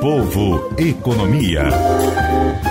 [0.00, 2.67] Povo Economia.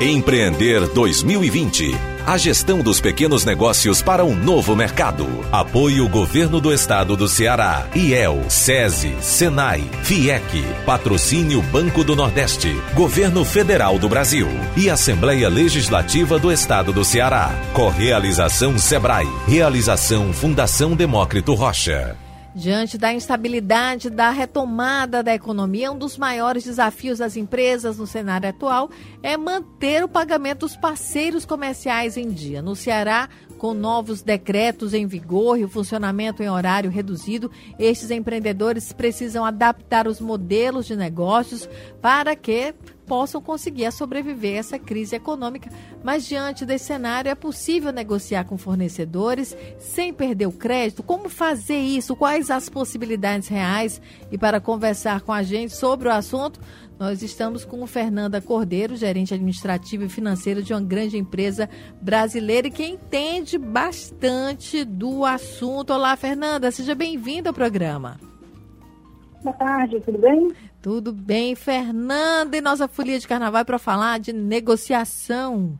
[0.00, 1.92] Empreender 2020.
[2.24, 5.26] A gestão dos pequenos negócios para um novo mercado.
[5.50, 7.88] Apoio Governo do Estado do Ceará.
[7.96, 10.62] IEL, SESI, SENAI, FIEC.
[10.86, 12.80] Patrocínio Banco do Nordeste.
[12.94, 14.46] Governo Federal do Brasil.
[14.76, 17.50] E Assembleia Legislativa do Estado do Ceará.
[17.72, 19.26] Correalização SEBRAE.
[19.48, 22.16] Realização Fundação Demócrito Rocha.
[22.54, 28.48] Diante da instabilidade da retomada da economia, um dos maiores desafios das empresas no cenário
[28.48, 28.90] atual
[29.22, 32.62] é manter o pagamento dos parceiros comerciais em dia.
[32.62, 38.92] No Ceará, com novos decretos em vigor e o funcionamento em horário reduzido, estes empreendedores
[38.92, 41.68] precisam adaptar os modelos de negócios
[42.00, 42.74] para que
[43.08, 45.70] possam conseguir a sobreviver a essa crise econômica.
[46.04, 51.02] Mas diante desse cenário, é possível negociar com fornecedores sem perder o crédito?
[51.02, 52.14] Como fazer isso?
[52.14, 54.00] Quais as possibilidades reais?
[54.30, 56.60] E para conversar com a gente sobre o assunto,
[56.98, 61.70] nós estamos com Fernanda Cordeiro, gerente administrativo e financeiro de uma grande empresa
[62.02, 65.92] brasileira e que entende bastante do assunto.
[65.92, 68.18] Olá, Fernanda, seja bem-vinda ao programa.
[69.42, 70.52] Boa tarde, tudo bem?
[70.80, 75.76] Tudo bem, Fernanda, e nossa folia de carnaval é para falar de negociação.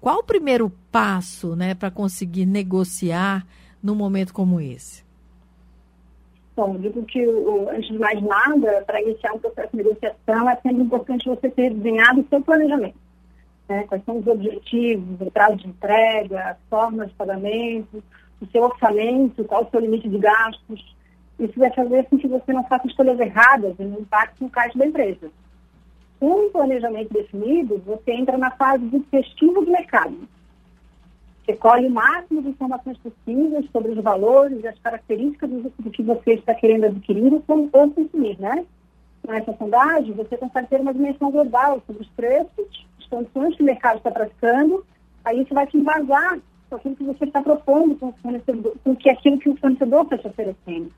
[0.00, 3.46] Qual o primeiro passo, né, para conseguir negociar
[3.82, 5.02] num momento como esse?
[6.54, 7.24] Bom, digo que,
[7.70, 11.72] antes de mais nada, para iniciar um processo de negociação, é sempre importante você ter
[11.72, 12.98] desenhado o seu planejamento.
[13.68, 13.84] Né?
[13.84, 18.02] Quais são os objetivos, o prazo de entrega, as formas de pagamento,
[18.40, 20.97] o seu orçamento, qual o seu limite de gastos,
[21.38, 24.78] isso vai fazer com que você não faça escolhas erradas e não impacte no caixa
[24.78, 25.30] da empresa.
[26.18, 30.16] Com um planejamento definido, você entra na fase de pesquisa de mercado.
[31.44, 36.02] Você colhe o máximo de informações possíveis sobre os valores e as características do, que
[36.02, 37.40] você está querendo adquirir ou,
[37.90, 38.66] consumir, né?
[39.26, 43.66] Nessa sondagem, você consegue ter uma dimensão global sobre os preços, as condições que o
[43.66, 44.84] mercado está praticando,
[45.24, 46.38] aí você vai te embasar
[46.68, 50.18] com aquilo que você está propondo com o com que aquilo que o fornecedor está
[50.18, 50.92] te oferecendo.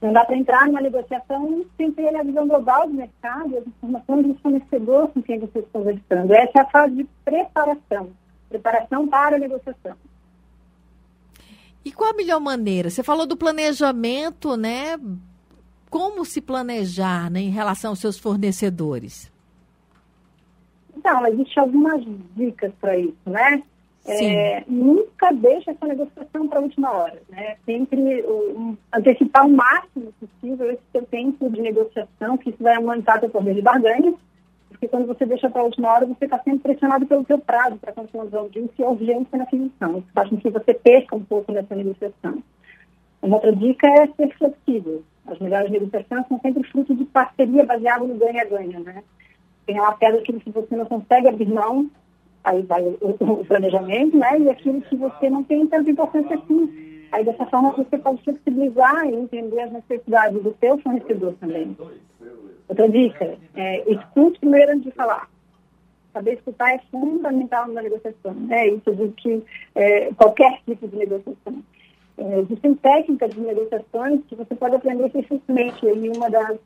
[0.00, 4.26] Não dá para entrar numa negociação sem ter a visão global do mercado, as informações
[4.26, 6.34] do fornecedor com quem você está conversando.
[6.34, 8.10] Essa é a fase de preparação,
[8.48, 9.96] preparação para a negociação.
[11.84, 12.90] E qual a melhor maneira?
[12.90, 14.98] Você falou do planejamento, né?
[15.90, 19.30] Como se planejar né, em relação aos seus fornecedores?
[20.96, 22.02] Então, existem algumas
[22.34, 23.62] dicas para isso, né?
[24.06, 27.22] É, nunca deixe essa negociação para a última hora.
[27.30, 27.56] Né?
[27.64, 33.20] Sempre um, antecipar o máximo possível esse seu tempo de negociação, que isso vai aumentar
[33.20, 34.12] seu poder de barganha,
[34.68, 37.76] porque quando você deixa para a última hora, você está sendo pressionado pelo seu prazo
[37.76, 39.98] para conclusão de e urgência na aquisição.
[39.98, 42.42] Isso faz com que você perca um pouco nessa negociação.
[43.22, 45.02] Uma outra dica é ser flexível.
[45.26, 48.80] As melhores negociações são sempre fruto de parceria baseada no ganha-ganha.
[48.80, 49.02] Né?
[49.64, 51.88] Tem uma pedra que você não consegue abrir mão,
[52.44, 54.38] aí vai o, o, planejamento, né?
[54.38, 57.06] E aquilo que você não tem tanta importância assim.
[57.10, 61.76] Aí dessa forma você pode flexibilizar e entender as necessidades do seu fornecedor também.
[62.68, 65.28] Outra dica, é, escute primeiro antes de falar.
[66.12, 68.36] Saber escutar é fundamental na negociação.
[68.50, 69.42] É isso, digo que
[69.74, 71.62] é, qualquer tipo de negociação.
[72.16, 75.86] É, existem técnicas de negociações que você pode aprender eficientemente.
[75.86, 76.58] E uma das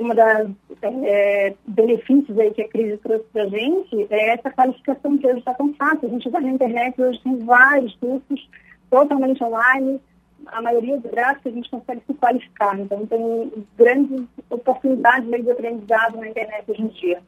[0.00, 0.50] uma das
[0.82, 5.38] é, benefícios aí que a crise trouxe para a gente é essa qualificação que hoje
[5.38, 6.08] está tão fácil.
[6.08, 8.48] A gente vai na internet, hoje tem vários cursos
[8.90, 10.00] totalmente online,
[10.46, 12.78] a maioria dos gráficos a gente consegue se qualificar.
[12.78, 17.22] Então, tem grandes oportunidades de aprendizado na internet hoje em dia.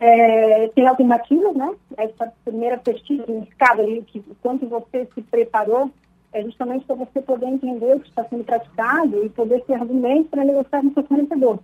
[0.00, 1.74] É, tem alternativas, né?
[1.96, 5.90] Essa primeira pesquisa, indicada ali, que quanto você se preparou
[6.32, 10.30] é justamente para você poder entender o que está sendo praticado e poder ter argumentos
[10.30, 11.58] para negociar com seu fornecedor,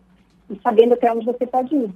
[0.51, 1.91] e sabendo até onde você pode ir.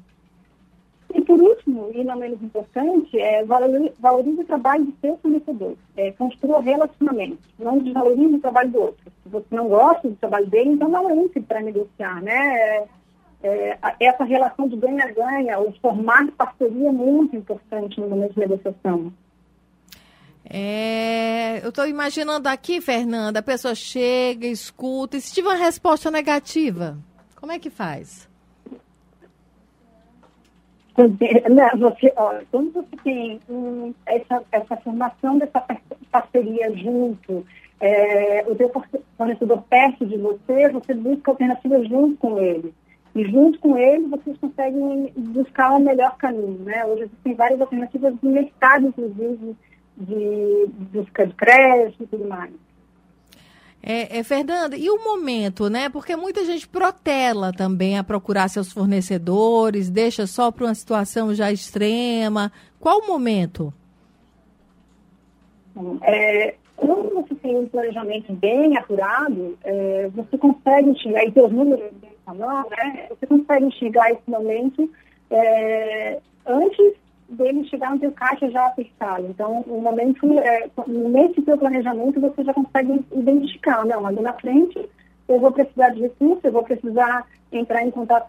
[1.12, 5.74] E por último, e não menos importante, é valorize, o trabalho do seu fornecedor.
[5.96, 9.12] É, construa relacionamentos, não desvalorize o trabalho do outro.
[9.22, 12.56] Se você não gosta do trabalho dele, então não entre para negociar, né?
[12.56, 12.88] É,
[13.42, 19.12] é, essa relação de ganha-ganha, o formar parceria é muito importante no momento de negociação.
[20.52, 26.10] É, eu estou imaginando aqui, Fernanda, a pessoa chega, escuta, e se tiver uma resposta
[26.10, 26.98] negativa,
[27.36, 28.28] como é que faz?
[30.98, 33.40] Não, você, ó, quando você tem
[34.04, 35.64] essa, essa formação dessa
[36.10, 37.46] parceria junto,
[37.80, 38.70] é, o teu
[39.16, 42.74] fornecedor perto de você, você busca alternativas junto com ele.
[43.14, 46.58] E junto com ele, vocês conseguem buscar o melhor caminho.
[46.64, 46.84] Né?
[46.84, 49.56] Hoje existem várias alternativas no mercado, inclusive,
[50.00, 52.52] de busca de crédito e tudo mais.
[53.82, 55.88] É, é, Fernanda, e o momento, né?
[55.88, 61.50] Porque muita gente protela também a procurar seus fornecedores, deixa só para uma situação já
[61.50, 62.52] extrema.
[62.78, 63.72] Qual o momento?
[66.02, 71.90] É, quando você tem um planejamento bem apurado, é, você consegue enxergar, e os números
[72.00, 73.06] bem falando, né?
[73.08, 74.90] Você consegue enxergar esse momento
[75.30, 76.94] é, antes
[77.30, 79.26] dele chegar no seu caixa já apertado.
[79.28, 84.88] Então, o momento, é, nesse seu planejamento, você já consegue identificar, não, ali na frente
[85.28, 88.26] eu vou precisar de recursos, eu vou precisar entrar em contato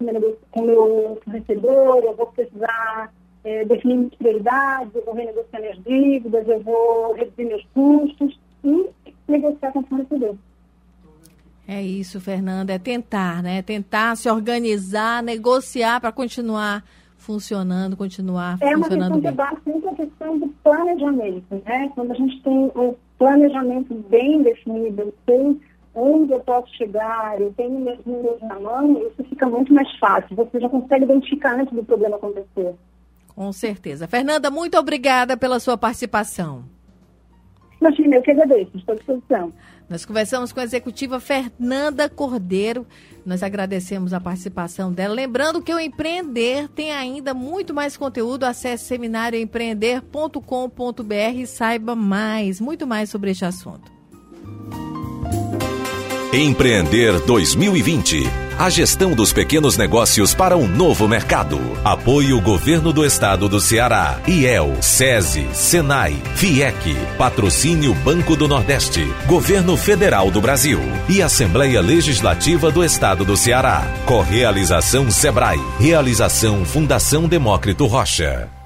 [0.52, 3.12] com o meu fornecedor, eu vou precisar
[3.44, 8.90] é, definir minhas prioridades, eu vou renegociar minhas dívidas, eu vou reduzir meus custos e
[9.28, 10.36] negociar com o fornecedor.
[11.68, 13.62] É isso, Fernanda, é tentar, né?
[13.62, 16.84] Tentar se organizar, negociar para continuar
[17.22, 19.30] funcionando, continuar é funcionando bem.
[19.30, 21.92] É uma questão de sempre a questão do planejamento, né?
[21.96, 25.62] Quando a gente tem um planejamento bem definido, eu sei
[25.94, 30.36] onde eu posso chegar, eu tenho meus números na mão, isso fica muito mais fácil.
[30.36, 32.74] Você já consegue identificar antes do problema acontecer.
[33.36, 34.08] Com certeza.
[34.08, 36.64] Fernanda, muito obrigada pela sua participação.
[37.80, 39.54] Imagina, eu que agradeço, estou à disposição.
[39.92, 42.88] Nós conversamos com a executiva Fernanda Cordeiro.
[43.26, 45.14] Nós agradecemos a participação dela.
[45.14, 48.46] Lembrando que o Empreender tem ainda muito mais conteúdo.
[48.46, 53.92] Acesse seminarioempreender.com.br e saiba mais, muito mais sobre este assunto.
[56.32, 58.51] Empreender 2020.
[58.62, 61.60] A gestão dos pequenos negócios para um novo mercado.
[61.84, 64.22] Apoio Governo do Estado do Ceará.
[64.28, 66.96] IEL, SESI, SENAI, FIEC.
[67.18, 69.04] Patrocínio Banco do Nordeste.
[69.26, 70.80] Governo Federal do Brasil.
[71.10, 73.82] E Assembleia Legislativa do Estado do Ceará.
[74.06, 75.60] Correalização Sebrae.
[75.80, 78.61] Realização Fundação Demócrito Rocha.